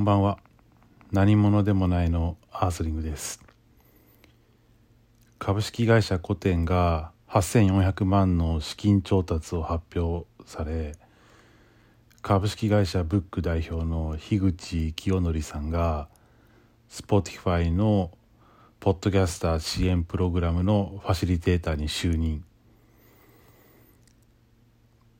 [0.00, 0.38] こんばんは。
[1.12, 3.38] 何者でもないのアースリングです。
[5.38, 10.94] 株式会社コテンが8400万の資金調達を発表され
[12.22, 16.08] 株式会社ブック代表の樋口清則さんが
[16.88, 18.10] Spotify の
[18.80, 22.42] ポッドキャスター支援プログラムのファシリテーターに就任。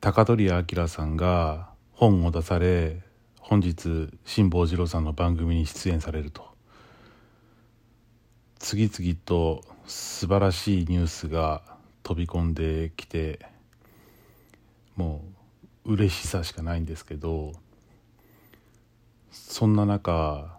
[0.00, 3.09] 高取明さんが本を出され
[3.40, 6.48] 本日辛坊治郎さんの番組に出演されると。
[8.60, 11.62] 次々と素晴らしいニュースが
[12.02, 13.40] 飛び込んできて
[14.96, 15.24] も
[15.84, 17.52] う嬉しさしかないんですけど
[19.32, 20.58] そんな中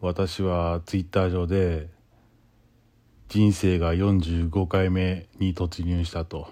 [0.00, 1.88] 私はツイッター上で
[3.28, 6.48] 人生が45回目に突入したと。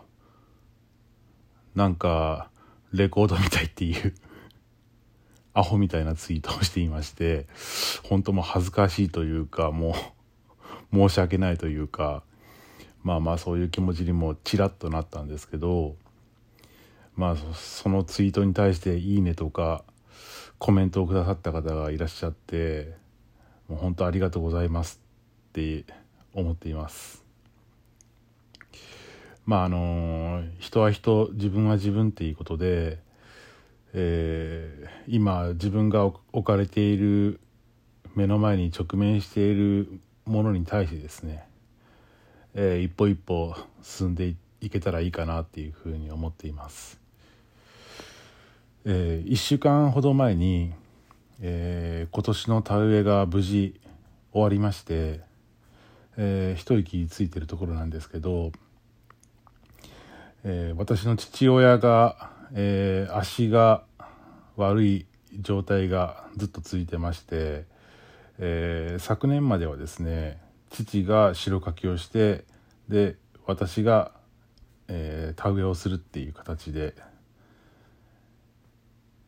[1.74, 2.50] なんか
[2.92, 4.14] レコードみたいっていう。
[5.56, 7.46] アホみたいなツイートをしていまして
[8.02, 9.94] 本当もう恥ずかしいというかも
[10.92, 12.22] う 申し訳ないというか
[13.02, 15.96] まあまあそういう気持ちにもちらっとなったんですけど
[17.16, 19.82] まあそのツイートに対して「いいね」とか
[20.58, 22.94] コメントをくださった方がいらっしゃって
[23.66, 25.00] もう本当ありがとうございます
[25.48, 25.86] って
[26.34, 27.24] 思っています。
[29.46, 32.98] まああの人は人自分は自分っていうことで、
[33.94, 37.40] えー、今自分が置かれている
[38.14, 41.46] 目の前に直面しているものに対してですね、
[42.54, 46.98] えー、一歩一歩進んでいけたらいいかなっていうふうに思っています。
[48.84, 50.72] えー、1週間ほど前に、
[51.40, 53.80] えー、今年の田植えが無事
[54.32, 55.20] 終わりまして、
[56.16, 58.52] えー、一息ついてるところなんですけど
[60.48, 63.84] えー、私の父親が、えー、足が
[64.56, 65.06] 悪い
[65.38, 67.66] 状態がずっと続いてまして、
[68.38, 70.40] えー、昨年まではですね
[70.70, 72.44] 父が白かきをして
[72.88, 73.16] で
[73.46, 74.10] 私が、
[74.88, 76.94] え田植えをするっていう形で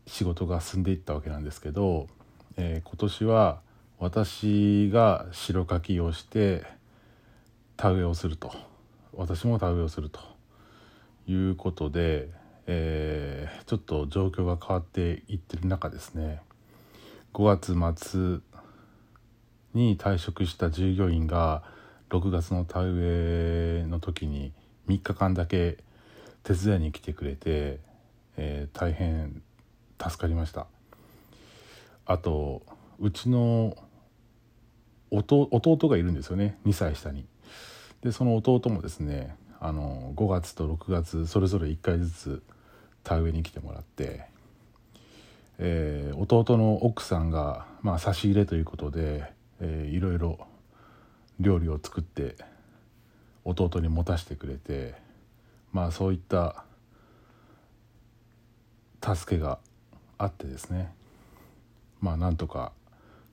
[0.06, 2.08] 仕事が進んでいったわけなんですけど、
[2.56, 3.60] え今年は
[4.00, 6.64] 私が白かきをして
[7.76, 8.50] 田植えをすると
[9.12, 10.38] 私も田植えをすると。
[11.28, 12.30] いうことで、
[12.70, 16.42] えー、ちょっと状況が変わっていってる中ですね。
[17.32, 18.40] 5月末
[19.72, 21.62] に退職した従業員が
[22.10, 24.52] 6月の田植えの時に
[24.86, 25.78] 3日間だけ
[26.42, 27.80] 手伝いに来てくれて、
[28.36, 29.42] えー、大変
[29.98, 30.66] 助かりました。
[32.04, 32.62] あと
[32.98, 33.76] うちの
[35.10, 37.24] 弟がいるんですよね2歳下に。
[38.02, 42.42] でその弟もですねあの5月と6月それぞれ1回ずつ
[43.08, 44.26] 田植えに来てもらって、
[45.58, 50.38] えー、弟の奥さんが、まあ、差し入れということで、えー、いろいろ
[51.40, 52.36] 料理を作って
[53.46, 54.94] 弟に持たせてくれて
[55.72, 56.64] まあそういった
[59.02, 59.58] 助けが
[60.18, 60.92] あってですね
[62.02, 62.72] まあなんとか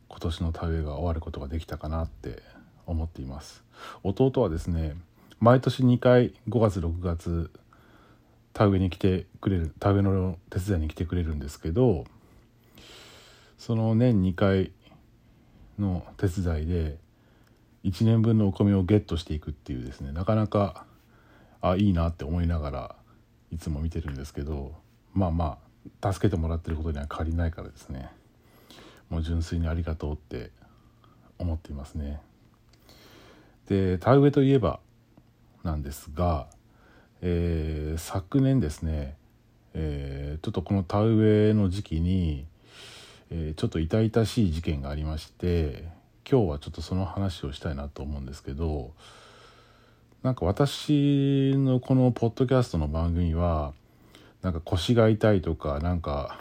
[0.07, 2.41] 今年の田植えが終わることができたかなって
[2.85, 3.63] 思っています。
[4.03, 4.95] 弟はですね
[5.41, 7.51] 毎年2回5月6月
[8.55, 12.05] 田植えに来てくれる田植えの手伝いに来てくれるんですけど
[13.57, 14.71] その年2回
[15.77, 16.97] の手伝いで
[17.83, 20.85] 1年分のお米をゲットしていくっていうですねなかなか
[21.59, 22.95] あいいなって思いながら
[23.51, 24.73] いつも見てるんですけど
[25.13, 25.57] まあま
[26.01, 28.09] あ助けてもらってることには変わりないからですね
[29.09, 30.51] もう純粋にありがとうって
[31.37, 32.21] 思っていますね。
[33.67, 34.79] で田植えといえば
[35.63, 36.47] なんですが、
[37.21, 39.15] えー、昨年ですね、
[39.73, 42.45] えー、ちょっとこの田植えの時期に、
[43.31, 45.85] えー、ちょっと痛々しい事件がありまして
[46.29, 48.93] 今日はちょっとその話をしたいなと思うんですけど
[50.23, 53.73] なんか私のこのポッドキャストの番組は
[54.41, 56.39] なんか腰が痛いとかなんか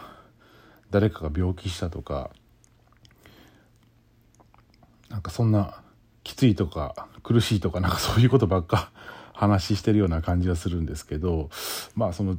[0.90, 2.30] 誰かが病気したとか
[5.10, 5.82] なんかそんな
[6.22, 8.90] きついとか苦しいとかなんかそういうことばっか
[9.34, 11.50] 話してるような感じがするんですけど
[11.94, 12.38] まあその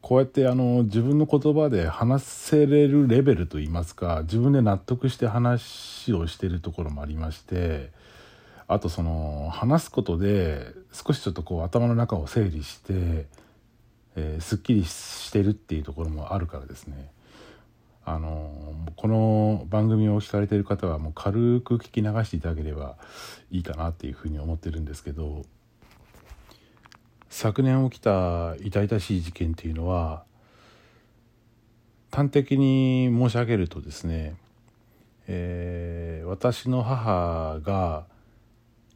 [0.00, 7.90] こうやってあの自分の言葉で話せれるレベルといいますか自分で納得して話をしてるところもありまして
[8.66, 13.26] あとその話すことで少しちょっとこう頭の中を整理して、
[14.16, 17.10] えー、すっきりしてるっていうところもあるからですね。
[18.04, 18.50] あの
[18.96, 22.96] この番組を聞かれている方はもう軽く聞き流していただければ
[23.50, 25.44] いいかなっていうふうに思ってるんですけど
[27.30, 30.24] 昨年起きた痛々しい事件っていうのは
[32.10, 34.34] 端的に申し上げるとですね、
[35.28, 38.04] えー、私の母が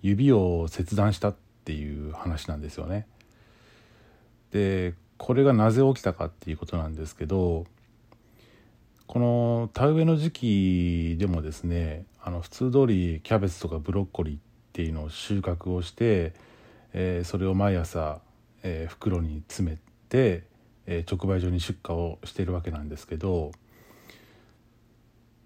[0.03, 3.07] 指を切断したっていう話なんですよね。
[4.51, 7.67] でこれがなぜ起きたかっていうことなんですけど
[9.07, 14.39] この田植えの時期でもですねあの普通通りキャベツとかブロッコリーっ
[14.73, 16.35] ていうのを収穫をして、
[16.95, 18.21] えー、それを毎朝、
[18.63, 20.45] えー、袋に詰めて、
[20.87, 23.53] え、直売所に出荷をしているわけなんですけど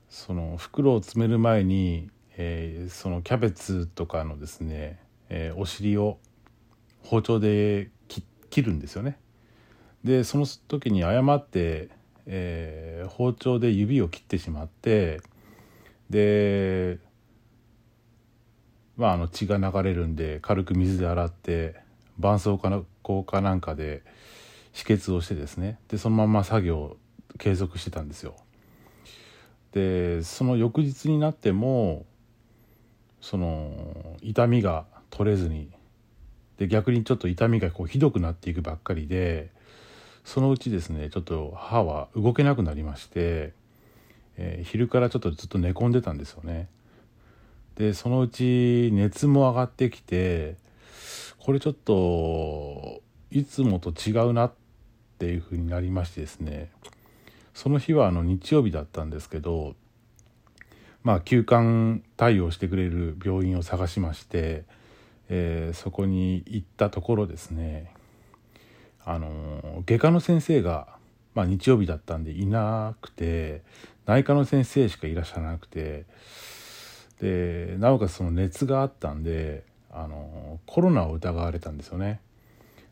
[0.09, 4.99] その袋を詰める前に、え、そのキャベツとかのですね、
[5.29, 6.19] え、お尻を
[7.03, 7.91] 包丁で
[8.51, 9.19] 切るんですよね。
[10.05, 11.89] でその時に誤って、
[12.27, 15.21] え、包丁で指を切ってしまって
[16.11, 16.99] で
[18.99, 21.77] まああの血が流れるんで軽く水で洗って
[22.17, 24.03] 絆創膏かなんかで
[24.75, 26.97] 止血をしてですねでそのまま作業を
[27.39, 28.37] 継続してたんですよ。
[29.73, 32.05] でその翌日になっても
[33.21, 35.71] その痛みが取れずに
[36.57, 39.51] で逆にちょっと痛みがこうひどくなっていくばっかりで
[40.25, 43.53] そのうちですねちょっと歯は動けなくなりまして、
[44.37, 46.69] えー、昼からちょっとずっと寝込んでたんですよね。
[47.79, 50.57] でそのうち熱も上がってきて
[51.39, 54.53] これちょっといつもと違うなっ
[55.19, 56.71] ていうふうになりましてですね。
[57.55, 59.75] その日はあの日曜日だったんですけど
[61.03, 64.65] まあ休館対応してくれる病院を探しまして、
[65.29, 67.93] えー、そこに行ったところですね。
[69.05, 70.89] あの外科の先生が、
[71.35, 73.63] まあ、日曜日だったんでいなくて
[74.05, 76.05] 内科の先生しかいらっしゃらなくて
[77.21, 82.21] でなおかつその熱があったんであのコロナを疑われたんですよね。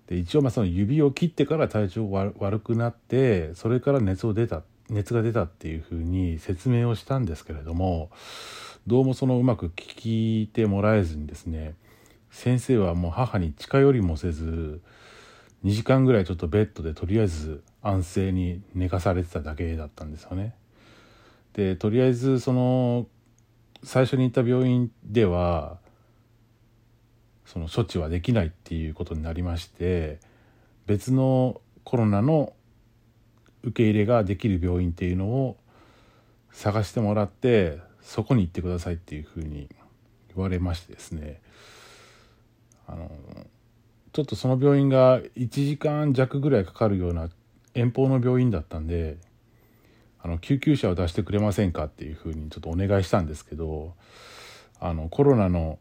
[0.09, 8.11] で一応まあその指を切ってから体調が悪くなってそれから熱を出た熱が出たっていうふうに説明をしたんですけれども
[8.87, 11.75] どうもそのうまく聞いてもらえずにですね
[12.31, 14.81] 先生はもう母に近寄りもせず
[15.65, 20.55] 2時間ぐらいちょっとベッドでとりあえず安静に寝かされてただけだったんですよね。
[21.55, 23.07] でとりあえずその
[23.83, 25.79] 最初に行った病院では
[27.45, 30.19] その処置はできないっていうことになりまして
[30.87, 32.53] 別のコロナの
[33.63, 35.57] 受け入れができる病院っていうのを
[36.53, 39.69] 探してもらってそこに行ってくださいっていうふうに
[40.35, 41.41] 言われましてですね。
[42.87, 43.11] あの
[44.13, 47.29] ちょっとその病院が1時間弱ぐらいかかるような
[47.75, 49.19] 遠方の病院だったんで
[50.27, 53.95] あの救急車を出してくれませんかっていうふうにちょっとお願いしたんですけど
[54.81, 55.79] あのコロナの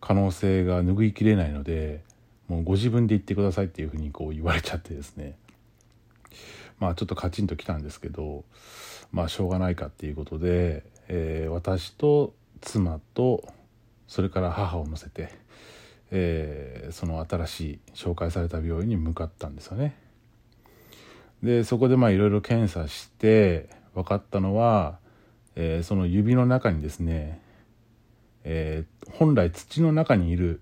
[0.00, 2.02] 可能性が拭いきれないので
[2.48, 5.36] もうご自分で行ってくださいっていうふうにこう言われちゃってですね
[6.78, 8.46] まあちょっとカチンときたんですけど
[9.12, 12.32] まあしょうがないかっていうことで、えー、私と
[12.62, 13.46] 妻と
[14.06, 15.28] それから母を乗せて
[16.10, 19.94] えー、その新しい紹介された病院に向かったんですよね。
[21.42, 24.98] でそこでまあいろいろ検査して分かったのは、
[25.54, 27.40] えー、その指の中にですね、
[28.44, 30.60] えー、本来土の中にいる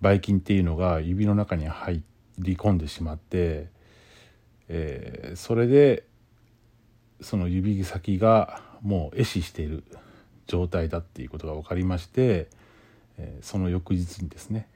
[0.00, 2.02] ばい菌っていうのが指の中に入
[2.38, 3.68] り込んでしまって、
[4.68, 6.04] えー、それで
[7.20, 9.82] その指先がもう壊死している
[10.46, 12.48] 状態だっていうことが分かりまして、
[13.18, 14.68] えその翌日にですね、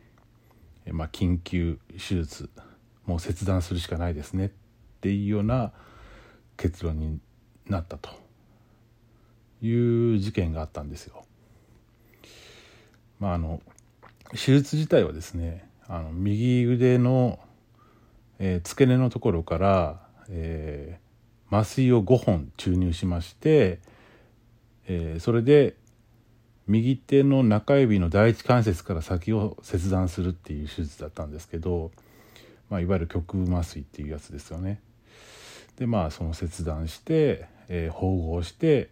[0.84, 2.50] えまあ、緊急手術
[3.06, 4.50] もう切断するしかないですね
[5.02, 5.72] っていうような
[6.56, 7.18] 結論に
[7.66, 8.10] なったと
[9.60, 11.24] いう事件があったんですよ。
[13.18, 13.60] まあ、あの
[14.30, 17.40] 手術自体はですねあの右腕の、
[18.38, 23.80] えー、付け根のところから、えー、麻酔を5本注入しまして、
[24.86, 25.74] えー、それで
[26.68, 31.90] 右手の中指の第一関節から先を切断するっていう手術だったんですけど、
[32.70, 34.80] まあ、いわゆる極麻酔っていうやつですよね。
[35.76, 38.90] でまあその切断して、えー、縫合して、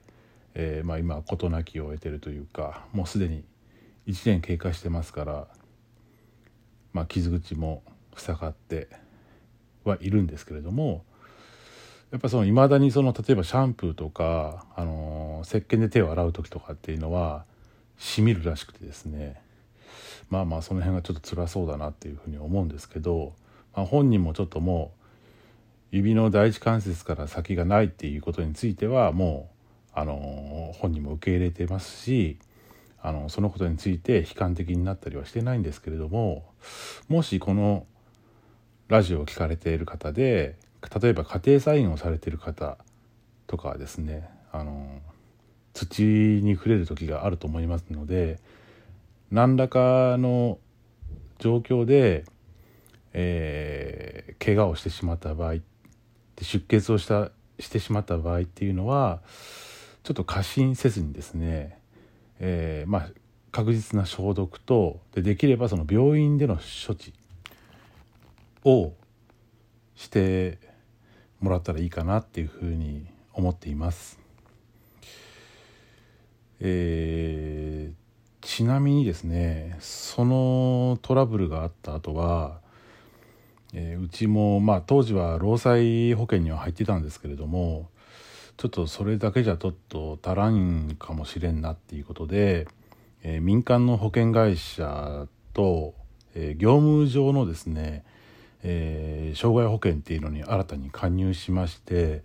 [0.55, 3.45] えー、まあ、今事なきを得てるというかもうすでに
[4.07, 5.47] 1年経過してますから、
[6.93, 7.83] まあ、傷口も
[8.17, 8.89] 塞がって
[9.85, 11.05] はいるんですけれども
[12.11, 17.45] やっぱその未だにその例えばシャンプーとか、あのー、石鹸で手を洗う時とかっていうのは
[17.99, 19.41] しみるらしくてですね
[20.29, 23.35] まあまあその辺がちょっと辛そうだなっていうふうに思うんですけど、
[23.77, 25.00] まあ、本人もちょっともう
[25.93, 29.51] 指の第一関節から先がないっていうことについてはも
[29.95, 32.39] うあの本人も受け入れてますし
[33.03, 36.45] あのそのことについて悲観的になったりはしてないんですけれども
[37.09, 37.87] もしこの
[38.89, 40.57] ラジオを聞かれている方で
[41.01, 42.79] 例えば家庭菜園をされている方
[43.47, 45.01] とかはですねあの
[45.73, 46.05] 土
[46.43, 48.39] に触れる時があると思いますので
[49.31, 50.59] 何らかの
[51.39, 52.25] 状況で、
[53.13, 55.55] えー、怪我をしてしまった場合
[56.43, 59.21] 出血をしたしてしまった場合っていうのは
[60.03, 61.79] ちょっと過信せずにですね、
[62.39, 63.11] えー、まあ
[63.53, 67.13] 確実な消毒とでできればその病院での処置
[68.65, 68.93] を
[69.95, 70.59] して
[71.41, 74.19] もらったらいいかなっていうふうに思っています。
[76.61, 82.61] えー、ちなみにですねそのトラブルがあった後は、
[83.73, 87.89] えー、うちもまあ当時は労災保険には入ってたんですけれども
[88.57, 92.69] ちょっとそれだけじゃちょっと足らんかもしれんなっていうことで、
[93.23, 95.95] えー、民間の保険会社と、
[96.35, 98.05] えー、業務上のですね、
[98.63, 102.23] えー、障害保険っていうのに新たに加入しまして、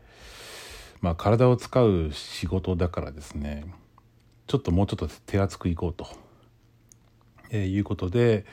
[0.99, 3.65] まあ、体を使う仕事だからですね
[4.47, 6.07] ちょっともうちょっと手厚くいこうと、
[7.49, 8.45] えー、いうことで、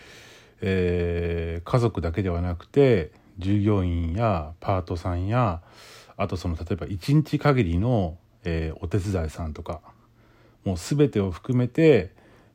[0.62, 5.61] えー、家族だけではなくて従業員やパートさんや
[6.16, 9.81] あとその例えば1日限りの、えー、お手伝いさんとか
[10.64, 12.12] もう全てを含めて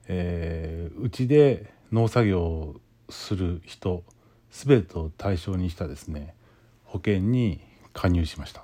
[0.08, 2.76] えー、うちで農作業を
[3.10, 4.04] する人
[4.52, 6.34] 全てを対象にしたですね
[6.86, 7.62] 保険に
[7.94, 8.64] 加入しました。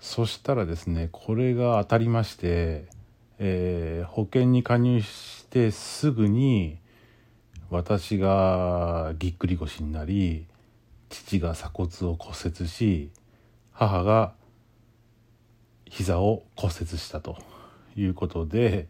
[0.00, 2.84] そしたらですねこれが当たりまして、
[3.38, 6.78] えー、保険に加入してすぐに
[7.70, 10.46] 私がぎっくり腰になり
[11.08, 13.10] 父が鎖骨を骨折し
[13.72, 14.32] 母が
[15.86, 17.38] 膝を骨折したと
[17.96, 18.88] いうことで、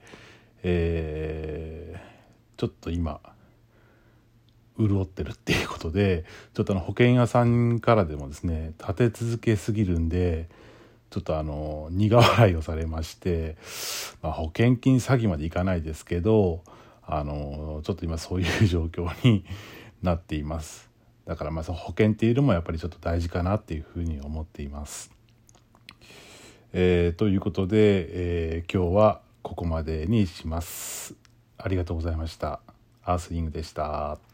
[0.63, 3.21] えー、ちょっと今
[4.79, 10.49] 潤ってるっていうことでちょっとあの保険屋さんからでもですね立て続けすぎるんで
[11.11, 13.57] ちょっとあの苦笑いをされまして、
[14.21, 16.63] まあ、保険金詐欺までいかないですけど
[17.07, 19.45] あのちょっと今そういう状況に
[20.03, 20.91] なっています
[21.27, 25.11] だからまあその保険っていうのもやっぱりちょっと大事かなっていうふうに思っています。
[26.73, 31.15] えー、ということで、えー、今日はここまでにします。
[31.57, 32.61] ありがとうございました。
[33.05, 34.34] アースリングでした。